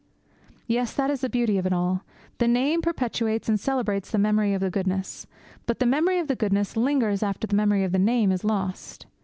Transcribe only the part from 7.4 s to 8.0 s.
the memory of the